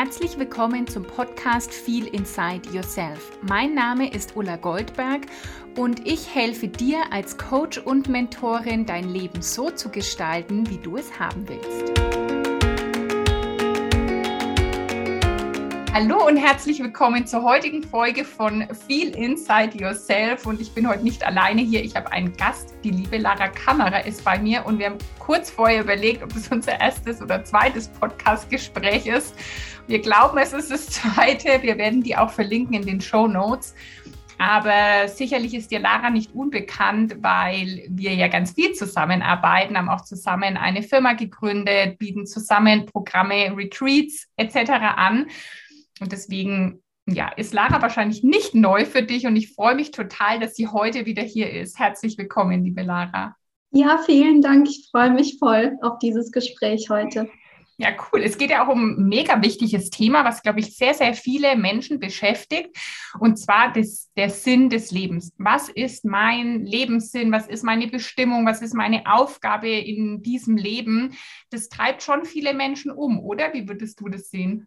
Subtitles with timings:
[0.00, 3.36] Herzlich willkommen zum Podcast Feel Inside Yourself.
[3.42, 5.22] Mein Name ist Ulla Goldberg
[5.76, 10.98] und ich helfe dir als Coach und Mentorin, dein Leben so zu gestalten, wie du
[10.98, 12.37] es haben willst.
[15.94, 20.46] Hallo und herzlich willkommen zur heutigen Folge von Feel Inside Yourself.
[20.46, 21.82] Und ich bin heute nicht alleine hier.
[21.82, 22.74] Ich habe einen Gast.
[22.84, 26.48] Die liebe Lara Kammerer ist bei mir und wir haben kurz vorher überlegt, ob es
[26.48, 29.34] unser erstes oder zweites Podcast-Gespräch ist.
[29.86, 31.62] Wir glauben, es ist das zweite.
[31.62, 33.74] Wir werden die auch verlinken in den Show Notes.
[34.38, 40.02] Aber sicherlich ist dir Lara nicht unbekannt, weil wir ja ganz viel zusammenarbeiten, haben auch
[40.02, 44.70] zusammen eine Firma gegründet, bieten zusammen Programme, Retreats etc.
[44.96, 45.26] an.
[46.00, 50.40] Und deswegen ja, ist Lara wahrscheinlich nicht neu für dich und ich freue mich total,
[50.40, 51.78] dass sie heute wieder hier ist.
[51.78, 53.34] Herzlich willkommen, liebe Lara.
[53.70, 54.68] Ja, vielen Dank.
[54.68, 57.28] Ich freue mich voll auf dieses Gespräch heute.
[57.80, 58.22] Ja, cool.
[58.24, 61.54] Es geht ja auch um ein mega wichtiges Thema, was, glaube ich, sehr, sehr viele
[61.54, 62.76] Menschen beschäftigt.
[63.20, 65.32] Und zwar das, der Sinn des Lebens.
[65.38, 67.30] Was ist mein Lebenssinn?
[67.30, 68.44] Was ist meine Bestimmung?
[68.46, 71.16] Was ist meine Aufgabe in diesem Leben?
[71.50, 73.54] Das treibt schon viele Menschen um, oder?
[73.54, 74.66] Wie würdest du das sehen?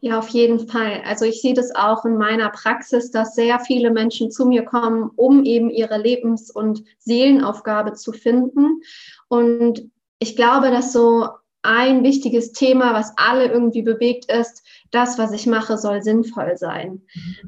[0.00, 1.02] Ja, auf jeden Fall.
[1.04, 5.10] Also ich sehe das auch in meiner Praxis, dass sehr viele Menschen zu mir kommen,
[5.16, 8.80] um eben ihre Lebens- und Seelenaufgabe zu finden.
[9.28, 11.28] Und ich glaube, dass so
[11.62, 17.02] ein wichtiges Thema, was alle irgendwie bewegt, ist, das, was ich mache, soll sinnvoll sein.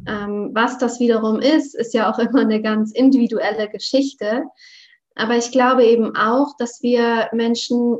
[0.07, 4.45] Ähm, was das wiederum ist, ist ja auch immer eine ganz individuelle Geschichte.
[5.15, 7.99] Aber ich glaube eben auch, dass wir Menschen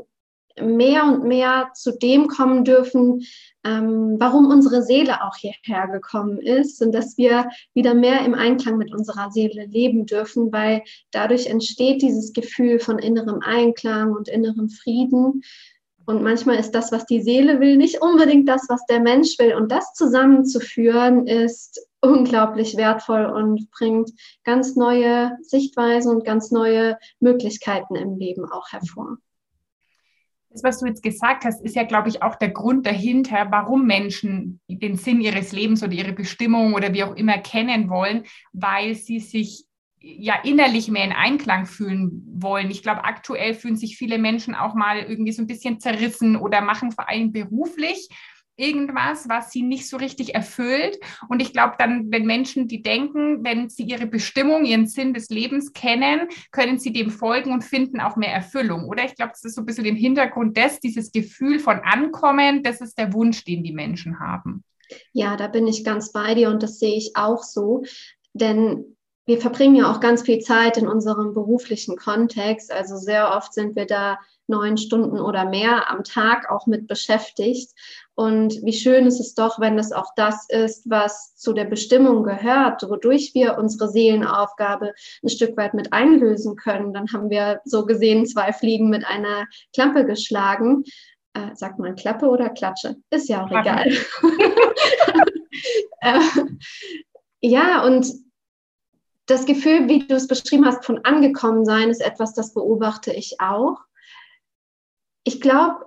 [0.61, 3.25] mehr und mehr zu dem kommen dürfen,
[3.63, 8.77] ähm, warum unsere Seele auch hierher gekommen ist und dass wir wieder mehr im Einklang
[8.77, 14.69] mit unserer Seele leben dürfen, weil dadurch entsteht dieses Gefühl von innerem Einklang und innerem
[14.69, 15.43] Frieden.
[16.05, 19.53] Und manchmal ist das, was die Seele will, nicht unbedingt das, was der Mensch will.
[19.53, 24.11] Und das zusammenzuführen ist unglaublich wertvoll und bringt
[24.43, 29.17] ganz neue Sichtweisen und ganz neue Möglichkeiten im Leben auch hervor.
[30.51, 33.85] Das, was du jetzt gesagt hast, ist ja, glaube ich, auch der Grund dahinter, warum
[33.85, 38.95] Menschen den Sinn ihres Lebens oder ihre Bestimmung oder wie auch immer kennen wollen, weil
[38.95, 39.65] sie sich
[40.01, 42.71] ja innerlich mehr in Einklang fühlen wollen.
[42.71, 46.61] Ich glaube, aktuell fühlen sich viele Menschen auch mal irgendwie so ein bisschen zerrissen oder
[46.61, 48.09] machen vor allem beruflich
[48.59, 50.99] irgendwas, was sie nicht so richtig erfüllt.
[51.29, 55.29] Und ich glaube dann, wenn Menschen, die denken, wenn sie ihre Bestimmung, ihren Sinn des
[55.29, 58.85] Lebens kennen, können sie dem folgen und finden auch mehr Erfüllung.
[58.87, 62.63] Oder ich glaube, das ist so ein bisschen im Hintergrund des, dieses Gefühl von Ankommen,
[62.63, 64.63] das ist der Wunsch, den die Menschen haben.
[65.13, 67.83] Ja, da bin ich ganz bei dir und das sehe ich auch so.
[68.33, 72.71] Denn wir verbringen ja auch ganz viel Zeit in unserem beruflichen Kontext.
[72.71, 74.17] Also sehr oft sind wir da
[74.49, 77.71] neun Stunden oder mehr am Tag auch mit beschäftigt.
[78.15, 82.23] Und wie schön ist es doch, wenn es auch das ist, was zu der Bestimmung
[82.23, 84.93] gehört, wodurch wir unsere Seelenaufgabe
[85.23, 86.93] ein Stück weit mit einlösen können.
[86.93, 90.83] Dann haben wir so gesehen zwei Fliegen mit einer Klappe geschlagen.
[91.33, 92.97] Äh, sagt man Klappe oder Klatsche?
[93.09, 93.87] Ist ja auch egal.
[96.01, 96.19] äh,
[97.41, 98.11] ja, und
[99.29, 103.39] das Gefühl, wie du es beschrieben hast, von angekommen sein, ist etwas, das beobachte ich
[103.39, 103.77] auch.
[105.29, 105.85] Ich glaube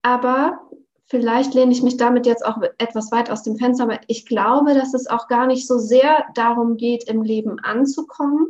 [0.00, 0.58] aber,
[1.04, 4.72] vielleicht lehne ich mich damit jetzt auch etwas weit aus dem Fenster, aber ich glaube,
[4.72, 8.46] dass es auch gar nicht so sehr darum geht, im Leben anzukommen,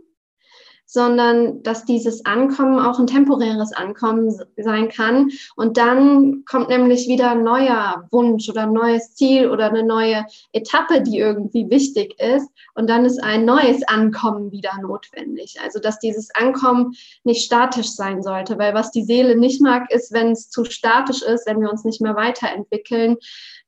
[0.92, 5.30] sondern dass dieses Ankommen auch ein temporäres Ankommen sein kann.
[5.54, 10.26] Und dann kommt nämlich wieder ein neuer Wunsch oder ein neues Ziel oder eine neue
[10.52, 12.50] Etappe, die irgendwie wichtig ist.
[12.74, 15.58] Und dann ist ein neues Ankommen wieder notwendig.
[15.62, 20.12] Also dass dieses Ankommen nicht statisch sein sollte, weil was die Seele nicht mag, ist,
[20.12, 23.16] wenn es zu statisch ist, wenn wir uns nicht mehr weiterentwickeln.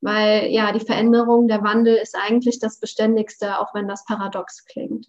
[0.00, 5.06] Weil ja, die Veränderung, der Wandel ist eigentlich das Beständigste, auch wenn das paradox klingt.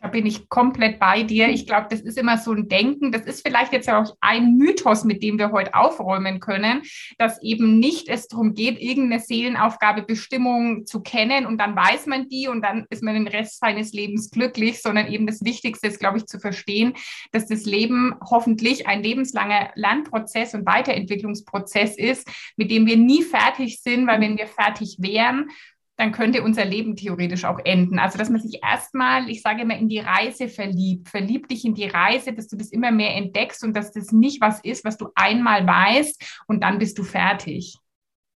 [0.00, 1.48] Da bin ich komplett bei dir.
[1.48, 3.10] Ich glaube, das ist immer so ein Denken.
[3.10, 6.82] Das ist vielleicht jetzt auch ein Mythos, mit dem wir heute aufräumen können,
[7.18, 12.28] dass eben nicht es darum geht, irgendeine Seelenaufgabe, Bestimmung zu kennen und dann weiß man
[12.28, 15.98] die und dann ist man den Rest seines Lebens glücklich, sondern eben das Wichtigste ist,
[15.98, 16.94] glaube ich, zu verstehen,
[17.32, 23.80] dass das Leben hoffentlich ein lebenslanger Lernprozess und Weiterentwicklungsprozess ist, mit dem wir nie fertig
[23.82, 25.50] sind, weil wenn wir fertig wären,
[25.98, 27.98] dann könnte unser Leben theoretisch auch enden.
[27.98, 31.08] Also, dass man sich erstmal, ich sage immer, in die Reise verliebt.
[31.08, 34.40] Verlieb dich in die Reise, dass du das immer mehr entdeckst und dass das nicht
[34.40, 37.76] was ist, was du einmal weißt und dann bist du fertig.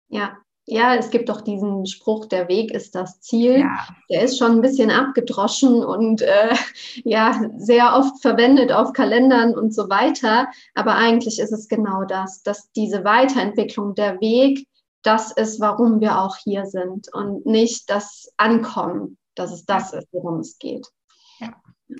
[0.09, 3.59] Ja, ja, es gibt doch diesen Spruch, der Weg ist das Ziel.
[3.59, 3.89] Ja.
[4.09, 6.55] Der ist schon ein bisschen abgedroschen und äh,
[7.05, 10.49] ja, sehr oft verwendet auf Kalendern und so weiter.
[10.75, 14.67] Aber eigentlich ist es genau das, dass diese Weiterentwicklung, der Weg
[15.02, 20.08] das ist, warum wir auch hier sind und nicht das Ankommen, dass es das ist,
[20.12, 20.87] worum es geht.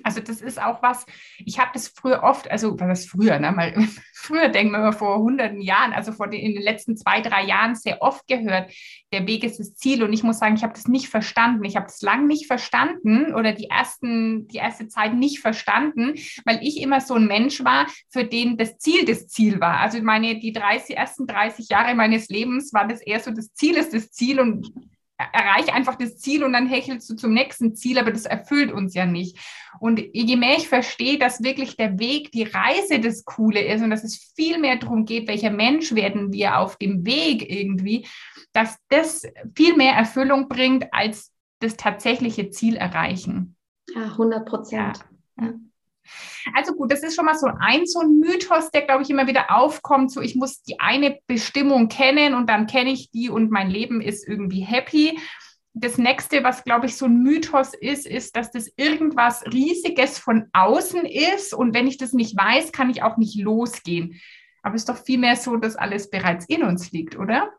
[0.03, 1.05] Also das ist auch was,
[1.39, 3.73] ich habe das früher oft, also was früher, ne, mal,
[4.13, 7.43] früher denken wir mal vor hunderten Jahren, also vor den, in den letzten zwei, drei
[7.43, 8.71] Jahren sehr oft gehört,
[9.13, 10.03] der Weg ist das Ziel.
[10.03, 11.65] Und ich muss sagen, ich habe das nicht verstanden.
[11.65, 16.13] Ich habe das lang nicht verstanden oder die ersten, die erste Zeit nicht verstanden,
[16.45, 19.79] weil ich immer so ein Mensch war, für den das Ziel das Ziel war.
[19.79, 23.75] Also meine, die 30, ersten 30 Jahre meines Lebens war das eher so, das Ziel
[23.75, 24.71] ist das Ziel und
[25.31, 28.93] erreiche einfach das Ziel und dann hechelst du zum nächsten Ziel, aber das erfüllt uns
[28.93, 29.37] ja nicht.
[29.79, 33.89] Und je mehr ich verstehe, dass wirklich der Weg, die Reise das Coole ist und
[33.89, 38.07] dass es viel mehr darum geht, welcher Mensch werden wir auf dem Weg irgendwie,
[38.53, 39.23] dass das
[39.55, 43.55] viel mehr Erfüllung bringt als das tatsächliche Ziel erreichen.
[43.95, 44.99] Ja, 100 Prozent.
[45.37, 45.53] Ja, ja.
[46.55, 49.27] Also gut, das ist schon mal so ein, so ein Mythos, der, glaube ich, immer
[49.27, 50.11] wieder aufkommt.
[50.11, 54.01] So, ich muss die eine Bestimmung kennen und dann kenne ich die und mein Leben
[54.01, 55.19] ist irgendwie happy.
[55.73, 60.47] Das nächste, was, glaube ich, so ein Mythos ist, ist, dass das irgendwas Riesiges von
[60.51, 61.53] außen ist.
[61.53, 64.19] Und wenn ich das nicht weiß, kann ich auch nicht losgehen.
[64.63, 67.51] Aber es ist doch vielmehr so, dass alles bereits in uns liegt, oder?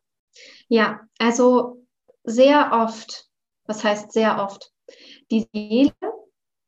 [0.68, 1.84] Ja, also
[2.24, 3.26] sehr oft,
[3.66, 4.70] was heißt sehr oft?
[5.30, 6.11] Die Seele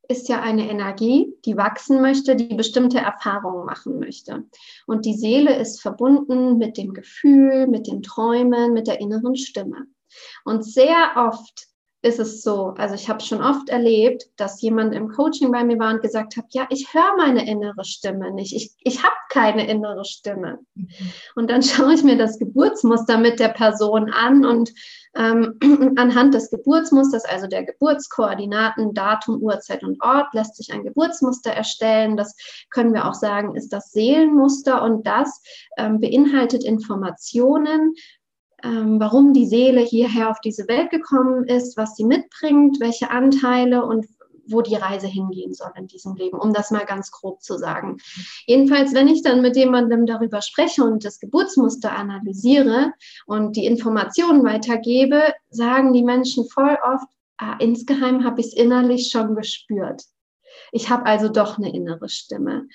[0.08, 4.44] ist ja eine Energie, die wachsen möchte, die bestimmte Erfahrungen machen möchte.
[4.86, 9.86] Und die Seele ist verbunden mit dem Gefühl, mit den Träumen, mit der inneren Stimme.
[10.44, 11.66] Und sehr oft
[12.04, 15.78] ist es so, also ich habe schon oft erlebt, dass jemand im Coaching bei mir
[15.78, 19.66] war und gesagt hat, ja, ich höre meine innere Stimme nicht, ich, ich habe keine
[19.66, 20.58] innere Stimme.
[20.74, 20.88] Mhm.
[21.34, 24.70] Und dann schaue ich mir das Geburtsmuster mit der Person an und
[25.16, 25.58] ähm,
[25.96, 32.18] anhand des Geburtsmusters, also der Geburtskoordinaten, Datum, Uhrzeit und Ort, lässt sich ein Geburtsmuster erstellen.
[32.18, 32.36] Das
[32.68, 35.40] können wir auch sagen, ist das Seelenmuster und das
[35.78, 37.94] ähm, beinhaltet Informationen
[38.64, 43.84] ähm, warum die Seele hierher auf diese Welt gekommen ist, was sie mitbringt, welche Anteile
[43.84, 44.06] und
[44.46, 47.98] wo die Reise hingehen soll in diesem Leben, um das mal ganz grob zu sagen.
[48.46, 52.92] Jedenfalls, wenn ich dann mit jemandem darüber spreche und das Geburtsmuster analysiere
[53.26, 57.06] und die Informationen weitergebe, sagen die Menschen voll oft,
[57.38, 60.02] ah, insgeheim habe ich es innerlich schon gespürt.
[60.72, 62.66] Ich habe also doch eine innere Stimme.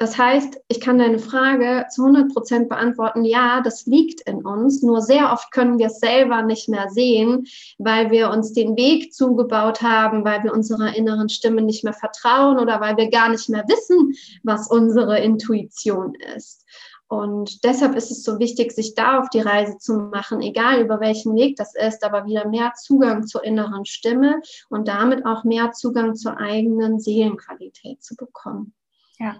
[0.00, 3.24] Das heißt, ich kann deine Frage zu 100 Prozent beantworten.
[3.24, 4.80] Ja, das liegt in uns.
[4.80, 7.46] Nur sehr oft können wir es selber nicht mehr sehen,
[7.78, 12.60] weil wir uns den Weg zugebaut haben, weil wir unserer inneren Stimme nicht mehr vertrauen
[12.60, 14.14] oder weil wir gar nicht mehr wissen,
[14.44, 16.64] was unsere Intuition ist.
[17.08, 21.00] Und deshalb ist es so wichtig, sich da auf die Reise zu machen, egal über
[21.00, 25.72] welchen Weg das ist, aber wieder mehr Zugang zur inneren Stimme und damit auch mehr
[25.72, 28.74] Zugang zur eigenen Seelenqualität zu bekommen.
[29.18, 29.36] Ja,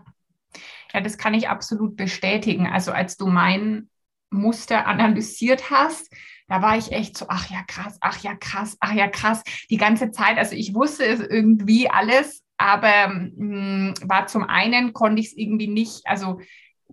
[0.93, 2.67] ja, das kann ich absolut bestätigen.
[2.67, 3.90] Also als du mein
[4.31, 6.12] Muster analysiert hast,
[6.49, 9.76] da war ich echt so, ach ja, krass, ach ja, krass, ach ja, krass, die
[9.76, 10.38] ganze Zeit.
[10.38, 15.37] Also ich wusste es irgendwie alles, aber mh, hm, war zum einen, konnte ich es
[15.37, 16.40] irgendwie nicht, also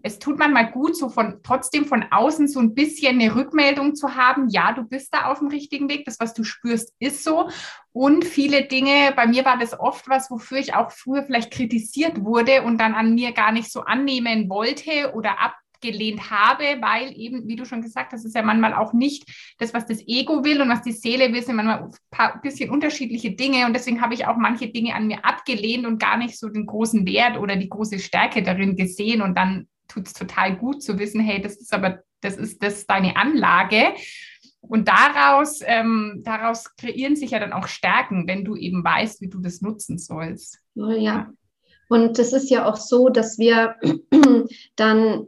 [0.05, 4.15] es tut manchmal gut, so von trotzdem von außen so ein bisschen eine Rückmeldung zu
[4.15, 4.49] haben.
[4.49, 6.05] Ja, du bist da auf dem richtigen Weg.
[6.05, 7.49] Das, was du spürst, ist so.
[7.91, 12.23] Und viele Dinge, bei mir war das oft was, wofür ich auch früher vielleicht kritisiert
[12.23, 17.47] wurde und dann an mir gar nicht so annehmen wollte oder abgelehnt habe, weil eben,
[17.47, 19.25] wie du schon gesagt hast, ist ja manchmal auch nicht
[19.57, 23.31] das, was das Ego will und was die Seele will, sind manchmal ein bisschen unterschiedliche
[23.31, 23.65] Dinge.
[23.65, 26.67] Und deswegen habe ich auch manche Dinge an mir abgelehnt und gar nicht so den
[26.67, 29.23] großen Wert oder die große Stärke darin gesehen.
[29.23, 32.85] Und dann tut es total gut zu wissen, hey, das ist aber, das ist das
[32.85, 33.93] deine Anlage.
[34.61, 39.29] Und daraus, ähm, daraus kreieren sich ja dann auch Stärken, wenn du eben weißt, wie
[39.29, 40.59] du das nutzen sollst.
[40.75, 41.31] Oh, ja.
[41.87, 43.75] Und es ist ja auch so, dass wir
[44.75, 45.27] dann,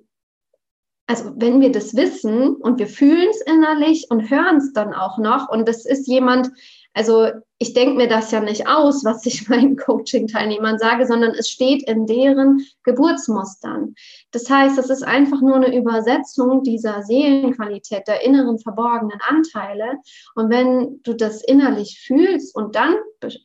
[1.06, 5.20] also wenn wir das wissen und wir fühlen es innerlich und hören es dann auch
[5.20, 6.50] noch und das ist jemand,
[6.94, 11.50] also ich denke mir das ja nicht aus, was ich meinen Coaching-Teilnehmern sage, sondern es
[11.50, 13.96] steht in deren Geburtsmustern.
[14.32, 19.98] Das heißt, es ist einfach nur eine Übersetzung dieser Seelenqualität, der inneren verborgenen Anteile.
[20.36, 22.96] Und wenn du das innerlich fühlst und dann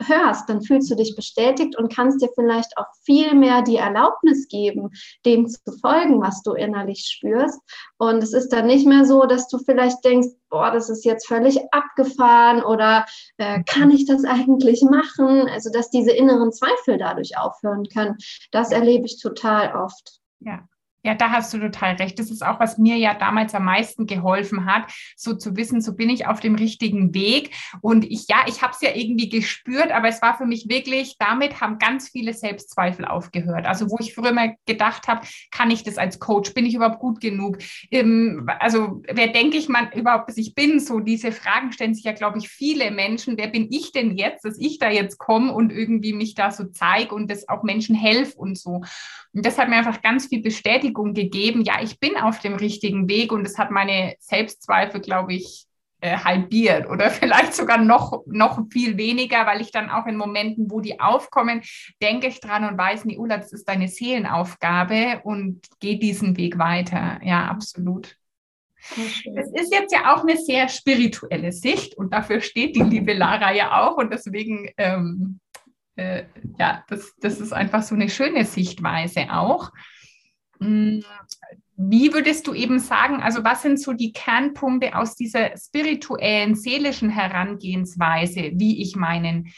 [0.07, 4.49] hörst, dann fühlst du dich bestätigt und kannst dir vielleicht auch viel mehr die Erlaubnis
[4.49, 4.91] geben,
[5.25, 7.61] dem zu folgen, was du innerlich spürst.
[7.99, 11.27] Und es ist dann nicht mehr so, dass du vielleicht denkst, boah, das ist jetzt
[11.27, 13.07] völlig abgefahren oder
[13.39, 15.49] äh, kann ich das eigentlich machen?
[15.49, 18.17] Also, dass diese inneren Zweifel dadurch aufhören können.
[18.51, 20.21] Das erlebe ich total oft.
[20.41, 20.67] Ja.
[21.05, 22.19] Ja, da hast du total recht.
[22.19, 24.85] Das ist auch, was mir ja damals am meisten geholfen hat,
[25.17, 27.51] so zu wissen, so bin ich auf dem richtigen Weg.
[27.81, 31.17] Und ich, ja, ich habe es ja irgendwie gespürt, aber es war für mich wirklich,
[31.19, 33.67] damit haben ganz viele Selbstzweifel aufgehört.
[33.67, 36.55] Also wo ich früher mal gedacht habe, kann ich das als Coach?
[36.55, 37.59] Bin ich überhaupt gut genug?
[37.91, 40.79] Ähm, also wer denke ich man überhaupt, dass ich bin?
[40.79, 43.37] So diese Fragen stellen sich ja, glaube ich, viele Menschen.
[43.37, 46.65] Wer bin ich denn jetzt, dass ich da jetzt komme und irgendwie mich da so
[46.65, 48.83] zeige und das auch Menschen helfe und so.
[49.35, 53.09] Und das hat mir einfach ganz viel Bestätigung gegeben, ja, ich bin auf dem richtigen
[53.09, 55.67] Weg und es hat meine Selbstzweifel, glaube ich,
[56.03, 60.71] äh, halbiert oder vielleicht sogar noch, noch viel weniger, weil ich dann auch in Momenten,
[60.71, 61.63] wo die aufkommen,
[62.03, 67.21] denke ich dran und weiß, Niula, das ist deine Seelenaufgabe und geh diesen Weg weiter.
[67.23, 68.17] Ja, absolut.
[68.97, 73.53] Es ist jetzt ja auch eine sehr spirituelle Sicht und dafür steht die liebe Lara
[73.55, 75.39] ja auch und deswegen ähm,
[75.97, 76.25] äh,
[76.59, 79.71] ja, das, das ist einfach so eine schöne Sichtweise auch.
[80.61, 81.03] Hm,
[81.77, 87.11] wie würdest du eben sagen, also was sind so die Kernpunkte aus dieser spirituellen, seelischen
[87.11, 89.49] Herangehensweise, wie ich meinen,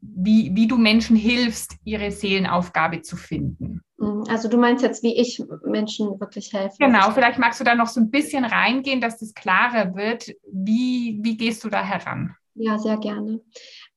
[0.00, 3.82] wie, wie du Menschen hilfst, ihre Seelenaufgabe zu finden?
[3.98, 6.76] Hm, also du meinst jetzt, wie ich Menschen wirklich helfe.
[6.78, 10.30] Genau, vielleicht magst du da noch so ein bisschen reingehen, dass das klarer wird.
[10.52, 12.36] Wie, wie gehst du da heran?
[12.54, 13.40] Ja, sehr gerne.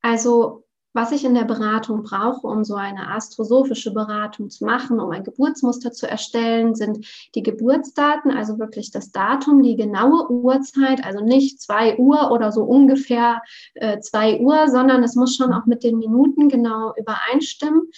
[0.01, 0.67] Also
[0.98, 5.24] was ich in der Beratung brauche, um so eine astrosophische Beratung zu machen, um ein
[5.24, 11.62] Geburtsmuster zu erstellen, sind die Geburtsdaten, also wirklich das Datum, die genaue Uhrzeit, also nicht
[11.62, 13.44] zwei Uhr oder so ungefähr
[13.75, 17.92] äh, zwei Uhr, sondern es muss schon auch mit den Minuten genau übereinstimmen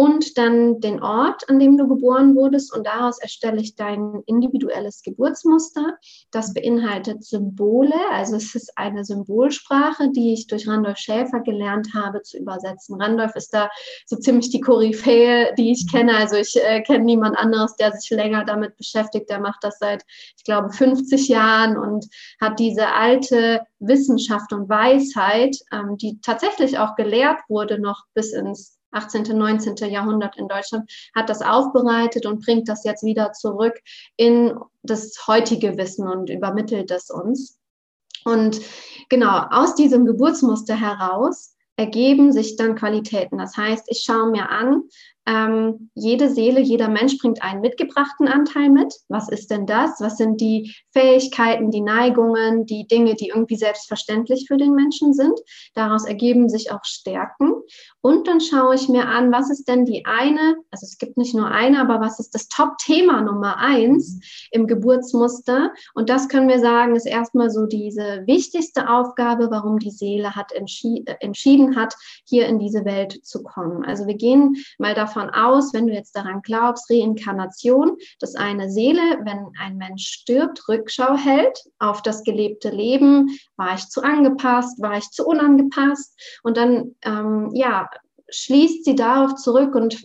[0.00, 2.74] und dann den Ort, an dem du geboren wurdest.
[2.74, 5.98] Und daraus erstelle ich dein individuelles Geburtsmuster.
[6.30, 12.22] Das beinhaltet Symbole, also es ist eine Symbolsprache, die ich durch Randolph Schäfer gelernt habe
[12.22, 12.98] zu übersetzen.
[12.98, 13.68] Randolph ist da
[14.06, 16.16] so ziemlich die Koryphäe, die ich kenne.
[16.16, 19.28] Also ich äh, kenne niemand anderes, der sich länger damit beschäftigt.
[19.28, 20.02] Der macht das seit,
[20.34, 22.06] ich glaube, 50 Jahren und
[22.40, 28.79] hat diese alte Wissenschaft und Weisheit, ähm, die tatsächlich auch gelehrt wurde, noch bis ins
[28.92, 29.76] 18., 19.
[29.90, 33.80] Jahrhundert in Deutschland, hat das aufbereitet und bringt das jetzt wieder zurück
[34.16, 37.58] in das heutige Wissen und übermittelt es uns.
[38.24, 38.60] Und
[39.08, 43.38] genau aus diesem Geburtsmuster heraus ergeben sich dann Qualitäten.
[43.38, 44.82] Das heißt, ich schaue mir an,
[45.26, 48.94] ähm, jede Seele, jeder Mensch bringt einen mitgebrachten Anteil mit.
[49.08, 50.00] Was ist denn das?
[50.00, 55.38] Was sind die Fähigkeiten, die Neigungen, die Dinge, die irgendwie selbstverständlich für den Menschen sind?
[55.74, 57.52] Daraus ergeben sich auch Stärken.
[58.00, 61.34] Und dann schaue ich mir an, was ist denn die eine, also es gibt nicht
[61.34, 65.70] nur eine, aber was ist das Top-Thema Nummer eins im Geburtsmuster?
[65.94, 70.52] Und das können wir sagen, ist erstmal so diese wichtigste Aufgabe, warum die Seele hat
[70.52, 73.84] entschi entschieden hat, hier in diese Welt zu kommen.
[73.84, 78.70] Also wir gehen mal davon davon aus, wenn du jetzt daran glaubst, Reinkarnation, dass eine
[78.70, 83.36] Seele, wenn ein Mensch stirbt, Rückschau hält auf das gelebte Leben.
[83.56, 84.80] War ich zu angepasst?
[84.80, 86.18] War ich zu unangepasst?
[86.42, 87.88] Und dann, ähm, ja,
[88.30, 90.00] schließt sie darauf zurück und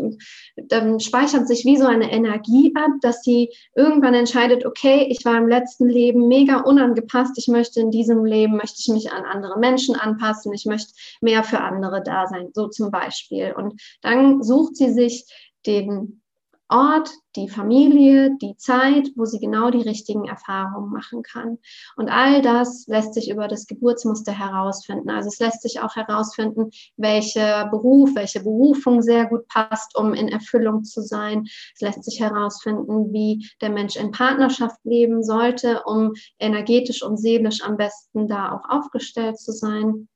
[0.56, 5.38] dann speichert sich wie so eine Energie ab, dass sie irgendwann entscheidet, okay, ich war
[5.38, 9.60] im letzten Leben mega unangepasst, ich möchte in diesem Leben, möchte ich mich an andere
[9.60, 13.54] Menschen anpassen, ich möchte mehr für andere da sein, so zum Beispiel.
[13.56, 15.26] Und dann sucht sie sich
[15.66, 16.22] den
[16.70, 21.60] Ort, die Familie, die Zeit, wo sie genau die richtigen Erfahrungen machen kann.
[21.96, 25.10] Und all das lässt sich über das Geburtsmuster herausfinden.
[25.12, 30.28] Also es lässt sich auch herausfinden, welcher Beruf, welche Berufung sehr gut passt, um in
[30.28, 31.46] Erfüllung zu sein.
[31.76, 37.62] Es lässt sich herausfinden, wie der Mensch in Partnerschaft leben sollte, um energetisch und seelisch
[37.64, 40.08] am besten da auch aufgestellt zu sein.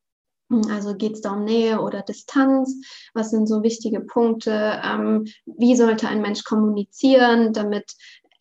[0.69, 2.75] Also geht es da um Nähe oder Distanz?
[3.13, 4.81] Was sind so wichtige Punkte?
[4.83, 7.93] Ähm, wie sollte ein Mensch kommunizieren, damit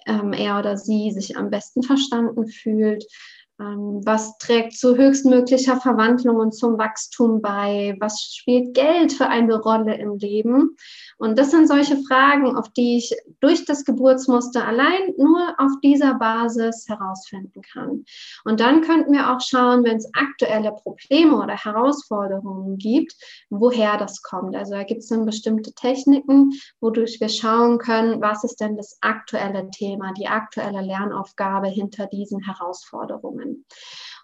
[0.07, 3.05] ähm, er oder sie sich am besten verstanden fühlt?
[3.61, 7.97] Ähm, was trägt zu höchstmöglicher Verwandlung und zum Wachstum bei?
[8.01, 10.77] Was spielt Geld für eine Rolle im Leben?
[11.19, 16.15] Und das sind solche Fragen, auf die ich durch das Geburtsmuster allein nur auf dieser
[16.15, 18.05] Basis herausfinden kann.
[18.45, 23.15] Und dann könnten wir auch schauen, wenn es aktuelle Probleme oder Herausforderungen gibt,
[23.51, 24.57] woher das kommt.
[24.57, 28.99] Also da gibt es dann bestimmte Techniken, wodurch wir schauen können, was ist denn das
[29.01, 33.65] aktuelle Thema, die aktuelle Lernaufgabe hinter diesen Herausforderungen.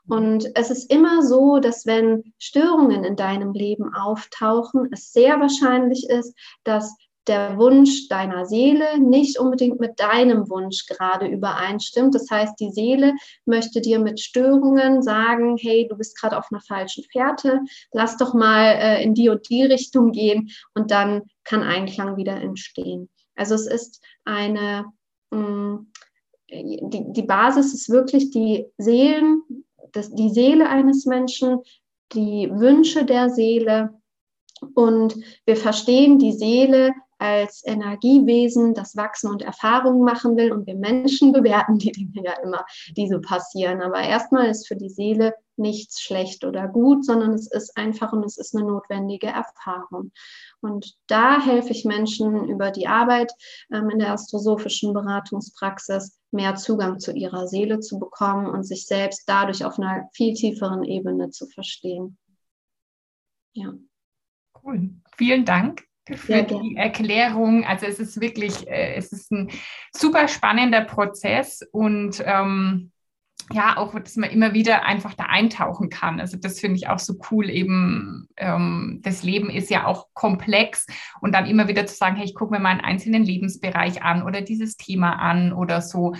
[0.08, 6.08] Und es ist immer so, dass wenn Störungen in deinem Leben auftauchen, es sehr wahrscheinlich
[6.08, 6.94] ist, dass
[7.26, 12.14] der Wunsch deiner Seele nicht unbedingt mit deinem Wunsch gerade übereinstimmt.
[12.14, 13.14] Das heißt, die Seele
[13.46, 17.60] möchte dir mit Störungen sagen, hey, du bist gerade auf einer falschen Fährte,
[17.92, 22.36] lass doch mal äh, in die und die Richtung gehen und dann kann Einklang wieder
[22.40, 23.08] entstehen.
[23.36, 24.84] Also es ist eine
[25.30, 25.86] mm,
[26.50, 29.42] die, die Basis ist wirklich die Seelen,
[29.94, 31.60] das, die Seele eines Menschen,
[32.12, 33.94] die Wünsche der Seele.
[34.74, 40.52] Und wir verstehen die Seele als Energiewesen, das wachsen und Erfahrungen machen will.
[40.52, 42.64] Und wir Menschen bewerten die Dinge ja immer,
[42.96, 43.82] die so passieren.
[43.82, 48.24] Aber erstmal ist für die Seele nichts schlecht oder gut, sondern es ist einfach und
[48.24, 50.10] es ist eine notwendige Erfahrung.
[50.60, 53.32] Und da helfe ich Menschen über die Arbeit
[53.72, 59.24] ähm, in der astrosophischen Beratungspraxis mehr Zugang zu ihrer Seele zu bekommen und sich selbst
[59.26, 62.18] dadurch auf einer viel tieferen Ebene zu verstehen.
[63.54, 63.72] Ja.
[64.62, 64.90] Cool.
[65.16, 67.64] Vielen Dank für die Erklärung.
[67.64, 69.50] Also es ist wirklich, äh, es ist ein
[69.92, 72.92] super spannender Prozess und ähm,
[73.52, 76.18] ja, auch, dass man immer wieder einfach da eintauchen kann.
[76.18, 78.28] Also das finde ich auch so cool eben.
[78.36, 80.86] Ähm, das Leben ist ja auch komplex
[81.20, 84.22] und dann immer wieder zu sagen, hey, ich gucke mir mal einen einzelnen Lebensbereich an
[84.22, 86.14] oder dieses Thema an oder so.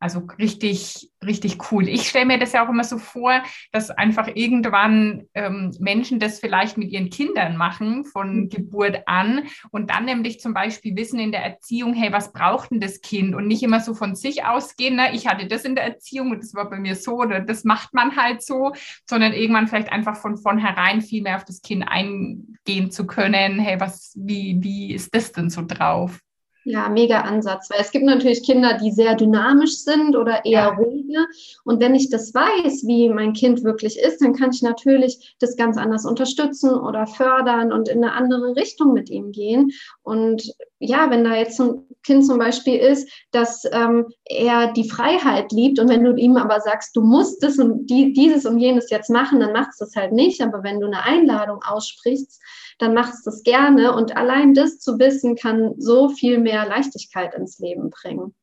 [0.00, 1.88] Also richtig, richtig cool.
[1.88, 6.40] Ich stelle mir das ja auch immer so vor, dass einfach irgendwann ähm, Menschen das
[6.40, 8.48] vielleicht mit ihren Kindern machen von mhm.
[8.50, 12.80] Geburt an und dann nämlich zum Beispiel wissen in der Erziehung, hey, was braucht denn
[12.80, 13.34] das Kind?
[13.34, 15.14] Und nicht immer so von sich ausgehen, ne?
[15.14, 17.94] ich hatte das in der Erziehung und das war bei mir so oder das macht
[17.94, 18.72] man halt so,
[19.08, 23.58] sondern irgendwann vielleicht einfach von vornherein viel mehr auf das Kind eingehen zu können.
[23.58, 26.23] Hey, was, wie, wie ist das denn so drauf?
[26.66, 30.68] Ja, mega Ansatz, weil es gibt natürlich Kinder, die sehr dynamisch sind oder eher ja.
[30.68, 31.26] ruhige.
[31.64, 35.56] Und wenn ich das weiß, wie mein Kind wirklich ist, dann kann ich natürlich das
[35.56, 39.72] ganz anders unterstützen oder fördern und in eine andere Richtung mit ihm gehen.
[40.02, 45.52] Und ja, wenn da jetzt ein Kind zum Beispiel ist, dass ähm, er die Freiheit
[45.52, 48.90] liebt und wenn du ihm aber sagst, du musst das und die, dieses und jenes
[48.90, 50.40] jetzt machen, dann macht es das halt nicht.
[50.40, 52.40] Aber wenn du eine Einladung aussprichst,
[52.78, 53.94] dann machst du es gerne.
[53.94, 58.34] Und allein das zu wissen, kann so viel mehr Leichtigkeit ins Leben bringen.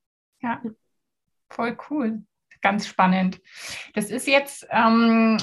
[0.41, 0.61] Ja,
[1.49, 2.23] voll cool.
[2.61, 3.41] Ganz spannend.
[3.95, 5.37] Das ist jetzt, ähm,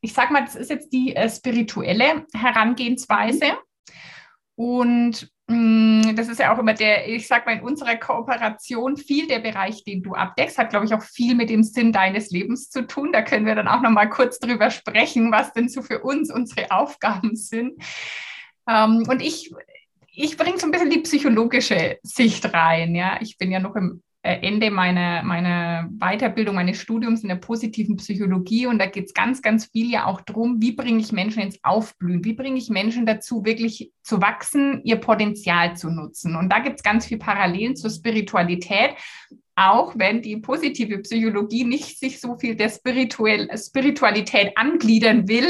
[0.00, 3.58] ich sag mal, das ist jetzt die äh, spirituelle Herangehensweise.
[4.54, 9.26] Und mm, das ist ja auch immer der, ich sag mal, in unserer Kooperation viel
[9.26, 12.70] der Bereich, den du abdeckst, hat, glaube ich, auch viel mit dem Sinn deines Lebens
[12.70, 13.10] zu tun.
[13.10, 16.32] Da können wir dann auch noch mal kurz drüber sprechen, was denn so für uns
[16.32, 17.82] unsere Aufgaben sind.
[18.68, 19.52] Ähm, und ich,
[20.22, 22.94] ich bringe so ein bisschen die psychologische Sicht rein.
[22.94, 27.36] Ja, ich bin ja noch im äh, Ende meiner, meiner Weiterbildung, meines Studiums in der
[27.36, 28.66] positiven Psychologie.
[28.66, 31.58] Und da geht es ganz, ganz viel ja auch darum, wie bringe ich Menschen ins
[31.62, 32.22] Aufblühen?
[32.22, 36.36] Wie bringe ich Menschen dazu, wirklich zu wachsen, ihr Potenzial zu nutzen?
[36.36, 38.90] Und da gibt es ganz viel Parallelen zur Spiritualität
[39.56, 45.46] auch wenn die positive Psychologie nicht sich so viel der Spirituell Spiritualität angliedern will,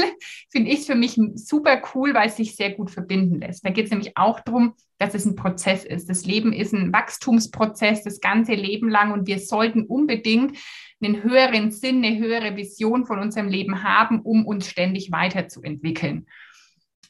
[0.49, 3.65] finde ich es für mich super cool, weil es sich sehr gut verbinden lässt.
[3.65, 6.09] Da geht es nämlich auch darum, dass es ein Prozess ist.
[6.09, 10.57] Das Leben ist ein Wachstumsprozess das ganze Leben lang und wir sollten unbedingt
[11.01, 16.27] einen höheren Sinn, eine höhere Vision von unserem Leben haben, um uns ständig weiterzuentwickeln.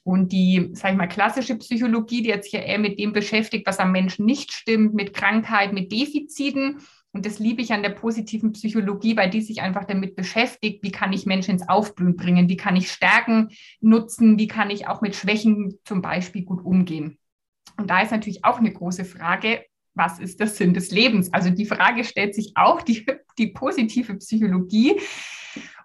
[0.04, 3.80] Und die, sag ich mal, klassische Psychologie, die jetzt hier eher mit dem beschäftigt, was
[3.80, 6.80] am Menschen nicht stimmt, mit Krankheit, mit Defiziten.
[7.12, 10.92] Und das liebe ich an der positiven Psychologie, weil die sich einfach damit beschäftigt, wie
[10.92, 15.02] kann ich Menschen ins Aufblühen bringen, wie kann ich Stärken nutzen, wie kann ich auch
[15.02, 17.20] mit Schwächen zum Beispiel gut umgehen.
[17.78, 21.34] Und da ist natürlich auch eine große Frage, was ist der Sinn des Lebens?
[21.34, 23.06] Also die Frage stellt sich auch die,
[23.38, 25.00] die positive Psychologie.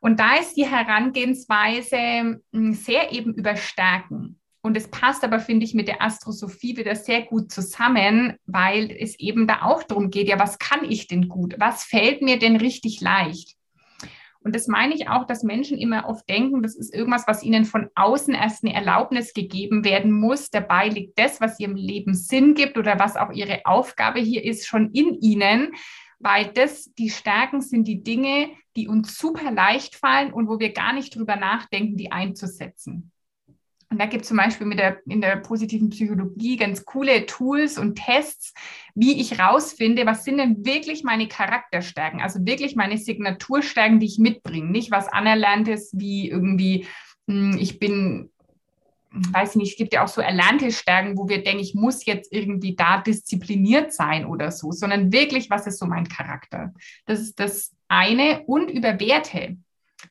[0.01, 4.41] Und da ist die Herangehensweise hm, sehr eben überstärken.
[4.63, 9.17] Und es passt aber, finde ich, mit der Astrosophie wieder sehr gut zusammen, weil es
[9.21, 11.55] eben da auch darum geht, ja, was kann ich denn gut?
[11.59, 13.57] Was fällt mir denn richtig leicht?
[14.41, 17.65] Und das meine ich auch, dass Menschen immer oft denken, das ist irgendwas, was ihnen
[17.65, 20.51] von außen erst eine Erlaubnis gegeben werden muss.
[20.51, 24.67] Dabei liegt das, was ihrem Leben Sinn gibt oder was auch ihre Aufgabe hier ist,
[24.67, 25.73] schon in ihnen
[26.27, 30.73] weil das die Stärken sind die Dinge, die uns super leicht fallen und wo wir
[30.73, 33.13] gar nicht drüber nachdenken, die einzusetzen.
[33.91, 37.79] Und da gibt es zum Beispiel mit der, in der positiven Psychologie ganz coole Tools
[37.79, 38.55] und Tests,
[38.97, 44.19] wie ich rausfinde, was sind denn wirklich meine Charakterstärken, also wirklich meine Signaturstärken, die ich
[44.19, 44.69] mitbringe.
[44.69, 46.89] Nicht was anerlerntes wie irgendwie,
[47.29, 48.33] hm, ich bin
[49.33, 52.05] weiß ich nicht, es gibt ja auch so erlernte Stärken, wo wir denken, ich muss
[52.05, 56.73] jetzt irgendwie da diszipliniert sein oder so, sondern wirklich, was ist so mein Charakter?
[57.07, 59.57] Das ist das eine und über Werte.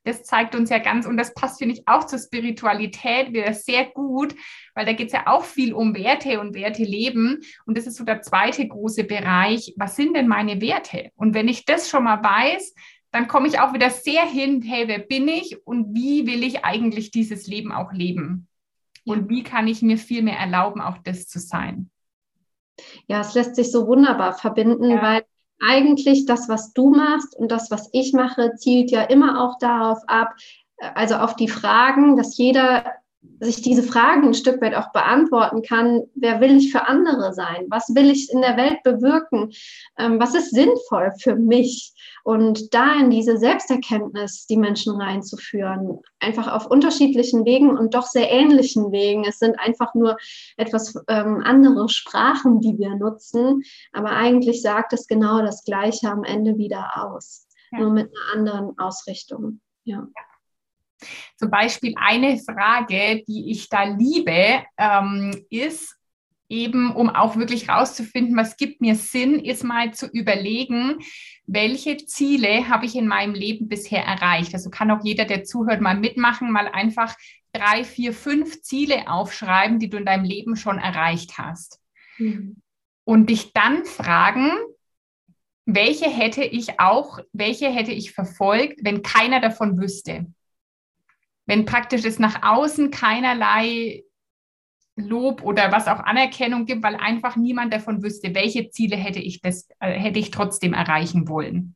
[0.04, 3.86] Das zeigt uns ja ganz, und das passt, finde ich, auch zur Spiritualität wieder sehr
[3.86, 4.36] gut,
[4.74, 7.42] weil da geht es ja auch viel um Werte und Werte leben.
[7.66, 9.74] Und das ist so der zweite große Bereich.
[9.78, 11.12] Was sind denn meine Werte?
[11.16, 12.74] Und wenn ich das schon mal weiß,
[13.12, 16.66] dann komme ich auch wieder sehr hin, hey, wer bin ich und wie will ich
[16.66, 18.48] eigentlich dieses Leben auch leben?
[19.06, 21.90] Und wie kann ich mir viel mehr erlauben, auch das zu sein?
[23.08, 25.02] Ja, es lässt sich so wunderbar verbinden, ja.
[25.02, 25.26] weil
[25.62, 30.00] eigentlich das, was du machst und das, was ich mache, zielt ja immer auch darauf
[30.08, 30.34] ab,
[30.78, 32.86] äh, also auf die Fragen, dass jeder
[33.40, 37.66] sich diese Fragen ein Stück weit auch beantworten kann, wer will ich für andere sein?
[37.70, 39.52] Was will ich in der Welt bewirken?
[39.98, 41.94] Ähm, was ist sinnvoll für mich?
[42.24, 48.32] Und da in diese Selbsterkenntnis die Menschen reinzuführen, einfach auf unterschiedlichen Wegen und doch sehr
[48.32, 49.26] ähnlichen Wegen.
[49.26, 50.18] Es sind einfach nur
[50.58, 53.62] etwas ähm, andere Sprachen, die wir nutzen,
[53.92, 57.80] aber eigentlich sagt es genau das Gleiche am Ende wieder aus, ja.
[57.80, 59.60] nur mit einer anderen Ausrichtung.
[59.84, 60.08] Ja.
[61.38, 65.96] Zum Beispiel eine Frage, die ich da liebe, ähm, ist
[66.48, 71.00] eben, um auch wirklich rauszufinden, was gibt mir Sinn, ist mal zu überlegen,
[71.48, 74.54] welche Ziele habe ich in meinem Leben bisher erreicht.
[74.54, 77.16] Also kann auch jeder, der zuhört, mal mitmachen, mal einfach
[77.52, 81.80] drei, vier, fünf Ziele aufschreiben, die du in deinem Leben schon erreicht hast.
[82.18, 82.58] Mhm.
[83.06, 84.52] Und dich dann fragen,
[85.66, 90.28] welche hätte ich auch, welche hätte ich verfolgt, wenn keiner davon wüsste?
[91.46, 94.04] Wenn praktisch es nach außen keinerlei
[94.98, 99.42] Lob oder was auch Anerkennung gibt, weil einfach niemand davon wüsste, welche Ziele hätte ich,
[99.42, 101.76] das, äh, hätte ich trotzdem erreichen wollen.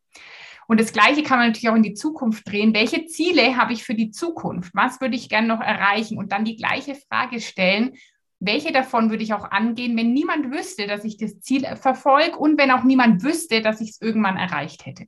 [0.67, 2.73] Und das Gleiche kann man natürlich auch in die Zukunft drehen.
[2.73, 4.73] Welche Ziele habe ich für die Zukunft?
[4.75, 6.17] Was würde ich gerne noch erreichen?
[6.17, 7.93] Und dann die gleiche Frage stellen.
[8.39, 12.57] Welche davon würde ich auch angehen, wenn niemand wüsste, dass ich das Ziel verfolge und
[12.57, 15.07] wenn auch niemand wüsste, dass ich es irgendwann erreicht hätte?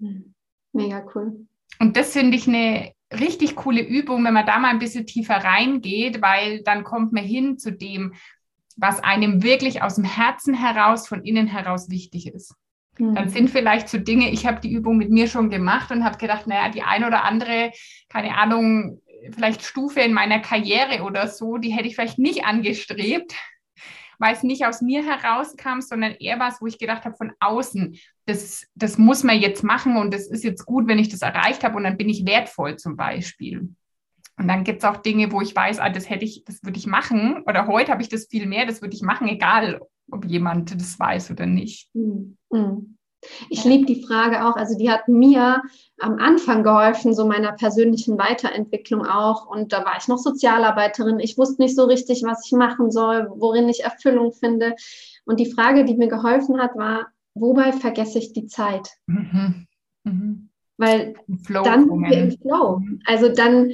[0.00, 0.34] Hm.
[0.72, 1.46] Mega cool.
[1.78, 5.36] Und das finde ich eine richtig coole Übung, wenn man da mal ein bisschen tiefer
[5.36, 8.14] reingeht, weil dann kommt man hin zu dem,
[8.76, 12.54] was einem wirklich aus dem Herzen heraus, von innen heraus wichtig ist.
[12.98, 13.14] Mhm.
[13.14, 16.18] Dann sind vielleicht so Dinge, ich habe die Übung mit mir schon gemacht und habe
[16.18, 17.72] gedacht, naja, die ein oder andere,
[18.08, 19.00] keine Ahnung,
[19.32, 23.34] vielleicht Stufe in meiner Karriere oder so, die hätte ich vielleicht nicht angestrebt
[24.20, 27.96] weil es nicht aus mir herauskam, sondern eher was, wo ich gedacht habe, von außen,
[28.26, 31.64] das, das muss man jetzt machen und das ist jetzt gut, wenn ich das erreicht
[31.64, 33.74] habe und dann bin ich wertvoll zum Beispiel.
[34.36, 36.78] Und dann gibt es auch Dinge, wo ich weiß, ah, das hätte ich, das würde
[36.78, 37.42] ich machen.
[37.46, 39.80] Oder heute habe ich das viel mehr, das würde ich machen, egal
[40.10, 41.88] ob jemand das weiß oder nicht.
[41.94, 42.36] Mhm.
[43.48, 45.62] Ich liebe die Frage auch, also die hat mir
[45.98, 49.46] am Anfang geholfen, so meiner persönlichen Weiterentwicklung auch.
[49.46, 51.20] Und da war ich noch Sozialarbeiterin.
[51.20, 54.74] Ich wusste nicht so richtig, was ich machen soll, worin ich Erfüllung finde.
[55.26, 58.88] Und die Frage, die mir geholfen hat, war, wobei vergesse ich die Zeit?
[59.06, 59.66] Mhm.
[60.04, 60.48] Mhm.
[60.78, 62.78] Weil dann sind wir im Flow.
[62.78, 63.02] Mhm.
[63.04, 63.72] Also dann,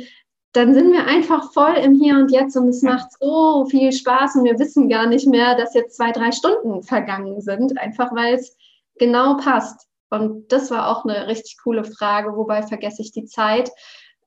[0.52, 2.94] dann sind wir einfach voll im Hier und Jetzt und es ja.
[2.94, 6.82] macht so viel Spaß und wir wissen gar nicht mehr, dass jetzt zwei, drei Stunden
[6.82, 8.56] vergangen sind, einfach weil es
[8.98, 9.86] genau passt.
[10.08, 13.70] Und das war auch eine richtig coole Frage, wobei vergesse ich die Zeit,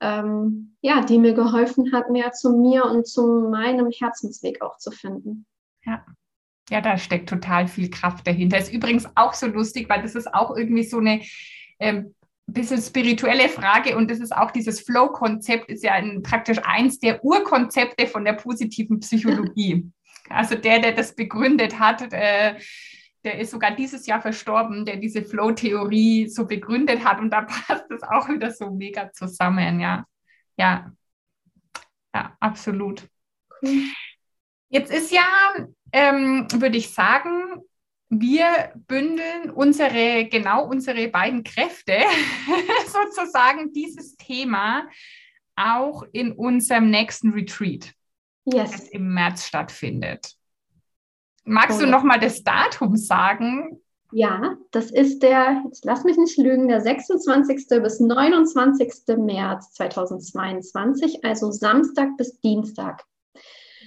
[0.01, 4.91] ähm, ja, die mir geholfen hat, mehr zu mir und zu meinem Herzensweg auch zu
[4.91, 5.45] finden.
[5.85, 6.05] Ja.
[6.69, 8.59] Ja, da steckt total viel Kraft dahinter.
[8.59, 11.21] Ist übrigens auch so lustig, weil das ist auch irgendwie so eine
[11.79, 12.13] ähm,
[12.53, 17.23] bisschen spirituelle Frage und das ist auch dieses Flow-Konzept, ist ja ein, praktisch eins der
[17.23, 19.89] Urkonzepte von der positiven Psychologie.
[20.31, 22.53] Also der, der das begründet hat, äh,
[23.29, 27.19] der ist sogar dieses Jahr verstorben, der diese Flow-Theorie so begründet hat.
[27.19, 30.05] Und da passt es auch wieder so mega zusammen, ja.
[30.57, 30.91] Ja,
[32.13, 33.07] ja, absolut.
[34.69, 35.27] Jetzt ist ja,
[35.91, 37.61] ähm, würde ich sagen,
[38.09, 41.99] wir bündeln unsere, genau unsere beiden Kräfte,
[42.87, 44.89] sozusagen dieses Thema
[45.55, 47.93] auch in unserem nächsten Retreat,
[48.45, 48.71] yes.
[48.71, 50.38] das im März stattfindet.
[51.45, 53.81] Magst du noch mal das Datum sagen?
[54.11, 57.67] Ja, das ist der, jetzt lass mich nicht lügen, der 26.
[57.81, 59.17] bis 29.
[59.17, 63.05] März 2022, also Samstag bis Dienstag.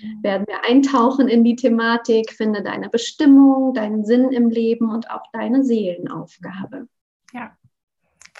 [0.00, 0.22] Mhm.
[0.22, 5.24] Werden wir eintauchen in die Thematik, finde deine Bestimmung, deinen Sinn im Leben und auch
[5.32, 6.86] deine Seelenaufgabe.
[7.32, 7.56] Ja,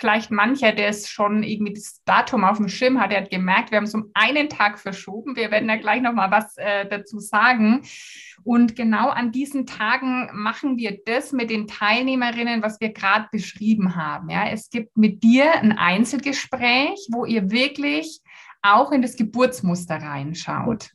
[0.02, 3.70] vielleicht mancher, der es schon irgendwie das Datum auf dem Schirm hat, der hat gemerkt,
[3.70, 5.36] wir haben es um einen Tag verschoben.
[5.36, 7.82] Wir werden da gleich noch mal was äh, dazu sagen.
[8.42, 13.94] Und genau an diesen Tagen machen wir das mit den Teilnehmerinnen, was wir gerade beschrieben
[13.94, 14.28] haben.
[14.28, 18.20] Ja, es gibt mit dir ein Einzelgespräch, wo ihr wirklich
[18.60, 20.90] auch in das Geburtsmuster reinschaut.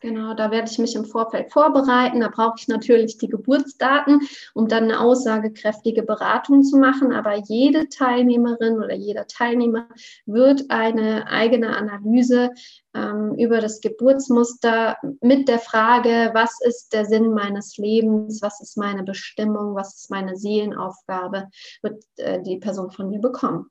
[0.00, 2.20] Genau, da werde ich mich im Vorfeld vorbereiten.
[2.20, 4.20] Da brauche ich natürlich die Geburtsdaten,
[4.54, 7.12] um dann eine aussagekräftige Beratung zu machen.
[7.12, 9.88] Aber jede Teilnehmerin oder jeder Teilnehmer
[10.24, 12.50] wird eine eigene Analyse
[12.94, 18.76] ähm, über das Geburtsmuster mit der Frage, was ist der Sinn meines Lebens, was ist
[18.76, 21.48] meine Bestimmung, was ist meine Seelenaufgabe,
[21.82, 23.66] wird äh, die Person von mir bekommen.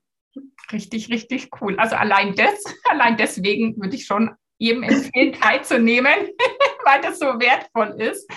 [0.70, 1.76] Richtig, richtig cool.
[1.78, 6.14] Also allein das, allein deswegen würde ich schon jedem empfehlen, teilzunehmen,
[6.84, 8.28] weil das so wertvoll ist.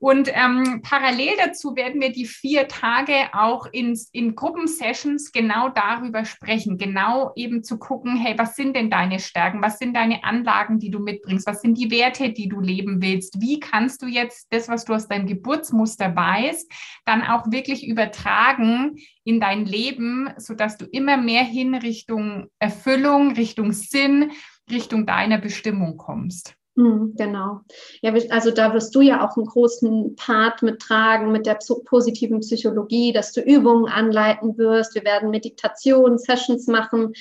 [0.00, 6.24] Und ähm, parallel dazu werden wir die vier Tage auch ins, in Gruppensessions genau darüber
[6.24, 10.78] sprechen, genau eben zu gucken, hey, was sind denn deine Stärken, was sind deine Anlagen,
[10.78, 14.48] die du mitbringst, was sind die Werte, die du leben willst, wie kannst du jetzt
[14.50, 16.70] das, was du aus deinem Geburtsmuster weißt,
[17.04, 23.72] dann auch wirklich übertragen in dein Leben, sodass du immer mehr hin Richtung Erfüllung, Richtung
[23.72, 24.32] Sinn,
[24.70, 26.56] Richtung deiner Bestimmung kommst.
[26.76, 27.60] Hm, genau.
[28.02, 33.12] Ja, also da wirst du ja auch einen großen Part mittragen mit der positiven Psychologie,
[33.12, 34.94] dass du Übungen anleiten wirst.
[34.94, 37.14] Wir werden Meditation, Sessions machen,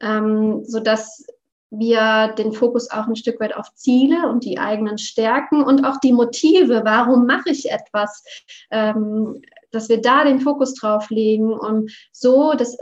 [0.00, 1.26] ähm, sodass
[1.68, 5.98] wir den Fokus auch ein Stück weit auf Ziele und die eigenen Stärken und auch
[6.00, 8.24] die Motive, warum mache ich etwas,
[8.70, 12.76] ähm, dass wir da den Fokus drauf legen, um so das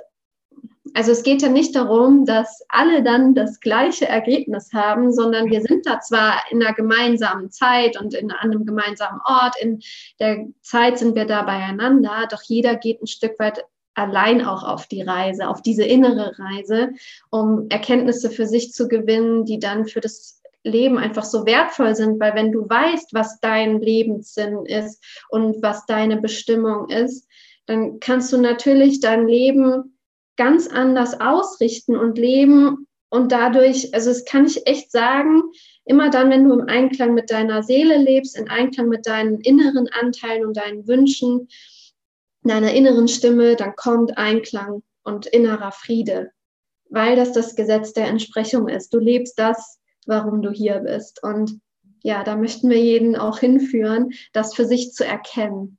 [0.94, 5.60] also es geht ja nicht darum, dass alle dann das gleiche Ergebnis haben, sondern wir
[5.60, 9.80] sind da zwar in einer gemeinsamen Zeit und in einem gemeinsamen Ort, in
[10.18, 13.64] der Zeit sind wir da beieinander, doch jeder geht ein Stück weit
[13.94, 16.90] allein auch auf die Reise, auf diese innere Reise,
[17.30, 22.20] um Erkenntnisse für sich zu gewinnen, die dann für das Leben einfach so wertvoll sind,
[22.20, 27.26] weil wenn du weißt, was dein Lebenssinn ist und was deine Bestimmung ist,
[27.66, 29.96] dann kannst du natürlich dein Leben
[30.40, 35.42] ganz anders ausrichten und leben und dadurch, also es kann ich echt sagen,
[35.84, 39.90] immer dann, wenn du im Einklang mit deiner Seele lebst, in Einklang mit deinen inneren
[40.00, 41.48] Anteilen und deinen Wünschen,
[42.42, 46.30] deiner inneren Stimme, dann kommt Einklang und innerer Friede,
[46.88, 48.94] weil das das Gesetz der Entsprechung ist.
[48.94, 51.22] Du lebst das, warum du hier bist.
[51.22, 51.60] Und
[52.02, 55.76] ja, da möchten wir jeden auch hinführen, das für sich zu erkennen.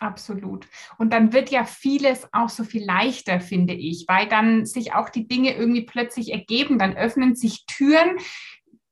[0.00, 0.66] Absolut.
[0.98, 5.08] Und dann wird ja vieles auch so viel leichter, finde ich, weil dann sich auch
[5.08, 6.78] die Dinge irgendwie plötzlich ergeben.
[6.78, 8.16] Dann öffnen sich Türen,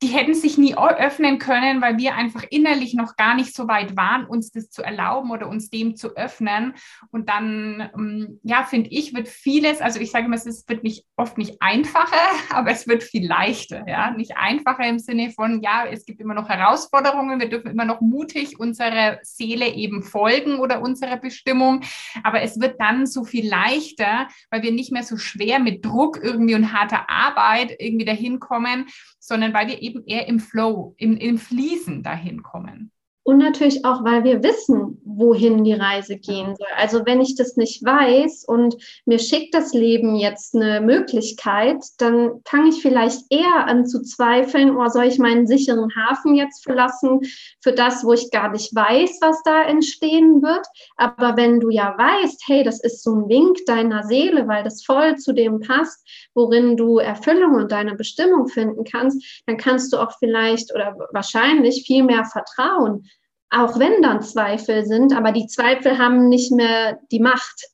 [0.03, 3.97] die hätten sich nie öffnen können, weil wir einfach innerlich noch gar nicht so weit
[3.97, 6.75] waren, uns das zu erlauben oder uns dem zu öffnen.
[7.13, 11.07] Und dann, ähm, ja, finde ich, wird vieles, also ich sage immer, es wird nicht
[11.17, 12.17] oft nicht einfacher,
[12.51, 13.85] aber es wird viel leichter.
[13.87, 17.85] Ja, nicht einfacher im Sinne von, ja, es gibt immer noch Herausforderungen, wir dürfen immer
[17.85, 21.83] noch mutig unserer Seele eben folgen oder unserer Bestimmung,
[22.25, 26.19] aber es wird dann so viel leichter, weil wir nicht mehr so schwer mit Druck
[26.21, 28.87] irgendwie und harter Arbeit irgendwie dahin kommen,
[29.23, 32.91] sondern weil wir eben eher im Flow, im, im Fließen dahin kommen.
[33.25, 36.67] Und natürlich auch, weil wir wissen, wohin die Reise gehen soll.
[36.77, 42.41] Also wenn ich das nicht weiß und mir schickt das Leben jetzt eine Möglichkeit, dann
[42.45, 47.21] fange ich vielleicht eher an zu zweifeln, oh, soll ich meinen sicheren Hafen jetzt verlassen
[47.61, 50.67] für das, wo ich gar nicht weiß, was da entstehen wird.
[50.97, 54.85] Aber wenn du ja weißt, hey, das ist so ein Wink deiner Seele, weil das
[54.85, 56.05] voll zu dem passt,
[56.35, 61.85] worin du Erfüllung und deine Bestimmung finden kannst, dann kannst du auch vielleicht oder wahrscheinlich
[61.87, 63.09] viel mehr vertrauen
[63.53, 67.69] auch wenn dann Zweifel sind, aber die Zweifel haben nicht mehr die Macht.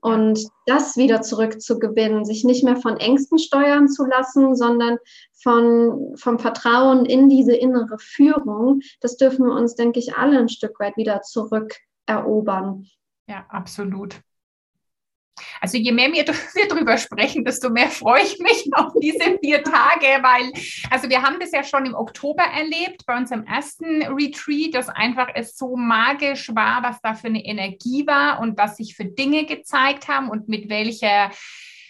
[0.00, 4.98] Und das wieder zurückzugewinnen, sich nicht mehr von Ängsten steuern zu lassen, sondern
[5.42, 10.48] von, vom Vertrauen in diese innere Führung, das dürfen wir uns, denke ich, alle ein
[10.48, 12.86] Stück weit wieder zurückerobern.
[13.28, 14.20] Ja, absolut.
[15.60, 20.22] Also je mehr wir, darüber sprechen, desto mehr freue ich mich auf diese vier Tage,
[20.22, 20.52] weil,
[20.90, 25.28] also wir haben das ja schon im Oktober erlebt, bei unserem ersten Retreat, dass einfach
[25.34, 29.46] es so magisch war, was da für eine Energie war und was sich für Dinge
[29.46, 31.30] gezeigt haben und mit welcher,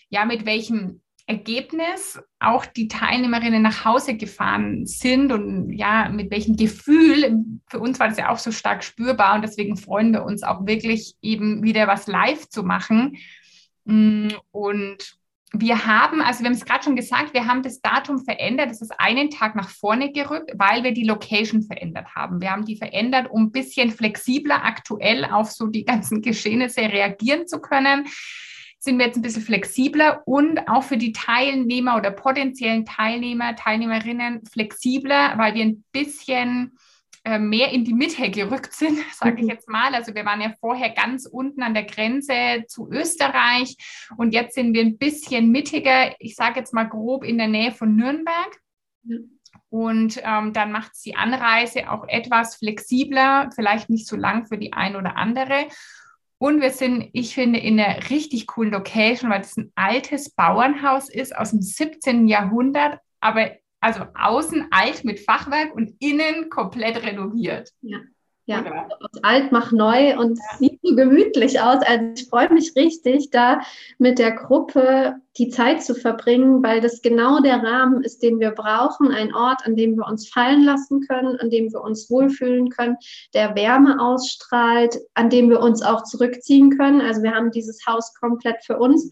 [0.08, 6.56] ja, mit welchem Ergebnis auch die Teilnehmerinnen nach Hause gefahren sind und ja, mit welchem
[6.56, 7.44] Gefühl.
[7.68, 10.66] Für uns war das ja auch so stark spürbar und deswegen freuen wir uns auch
[10.66, 13.16] wirklich eben wieder was live zu machen.
[13.84, 15.16] Mm, und
[15.52, 18.70] wir haben, also wir haben es gerade schon gesagt, wir haben das Datum verändert.
[18.70, 22.40] Das ist einen Tag nach vorne gerückt, weil wir die Location verändert haben.
[22.40, 27.48] Wir haben die verändert, um ein bisschen flexibler aktuell auf so die ganzen Geschehnisse reagieren
[27.48, 28.06] zu können
[28.78, 34.44] sind wir jetzt ein bisschen flexibler und auch für die Teilnehmer oder potenziellen Teilnehmer, Teilnehmerinnen
[34.46, 36.78] flexibler, weil wir ein bisschen
[37.24, 39.50] äh, mehr in die Mitte gerückt sind, sage ich mhm.
[39.50, 39.92] jetzt mal.
[39.94, 43.76] Also wir waren ja vorher ganz unten an der Grenze zu Österreich
[44.16, 47.72] und jetzt sind wir ein bisschen mittiger, ich sage jetzt mal grob in der Nähe
[47.72, 48.60] von Nürnberg.
[49.68, 54.56] Und ähm, dann macht es die Anreise auch etwas flexibler, vielleicht nicht so lang für
[54.56, 55.66] die ein oder andere.
[56.46, 61.08] Und wir sind, ich finde, in einer richtig coolen Location, weil das ein altes Bauernhaus
[61.08, 62.28] ist aus dem 17.
[62.28, 67.72] Jahrhundert, aber also außen alt mit Fachwerk und innen komplett renoviert.
[67.82, 67.98] Ja.
[68.48, 68.64] Ja,
[69.00, 70.58] aus alt macht neu und ja.
[70.58, 71.82] sieht so gemütlich aus.
[71.84, 73.60] Also ich freue mich richtig, da
[73.98, 78.52] mit der Gruppe die Zeit zu verbringen, weil das genau der Rahmen ist, den wir
[78.52, 82.70] brauchen, ein Ort, an dem wir uns fallen lassen können, an dem wir uns wohlfühlen
[82.70, 82.96] können,
[83.34, 87.00] der Wärme ausstrahlt, an dem wir uns auch zurückziehen können.
[87.00, 89.10] Also wir haben dieses Haus komplett für uns,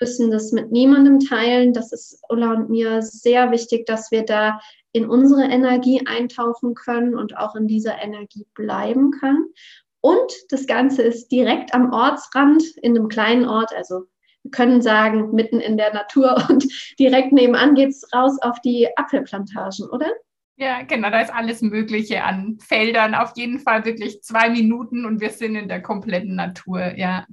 [0.00, 1.72] müssen das mit niemandem teilen.
[1.72, 4.60] Das ist Ulla und mir sehr wichtig, dass wir da
[4.92, 9.52] in unsere Energie eintauchen können und auch in dieser Energie bleiben können.
[10.00, 14.06] Und das Ganze ist direkt am Ortsrand in einem kleinen Ort, also
[14.42, 16.66] wir können sagen, mitten in der Natur und
[16.98, 20.10] direkt nebenan geht es raus auf die Apfelplantagen, oder?
[20.56, 23.14] Ja, genau, da ist alles Mögliche an Feldern.
[23.14, 26.98] Auf jeden Fall wirklich zwei Minuten und wir sind in der kompletten Natur.
[26.98, 27.26] Ja.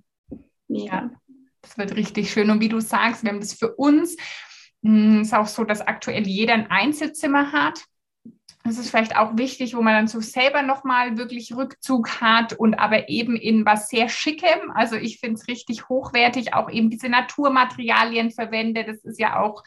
[0.69, 1.09] Ja,
[1.61, 2.49] das wird richtig schön.
[2.49, 4.15] Und wie du sagst, wir haben das für uns.
[4.15, 4.23] Es
[4.83, 7.83] hm, ist auch so, dass aktuell jeder ein Einzelzimmer hat.
[8.67, 12.73] Das ist vielleicht auch wichtig, wo man dann so selber nochmal wirklich Rückzug hat und
[12.73, 14.71] aber eben in was sehr Schickem.
[14.73, 18.83] Also ich finde es richtig hochwertig, auch eben diese Naturmaterialien verwende.
[18.83, 19.63] Das ist ja auch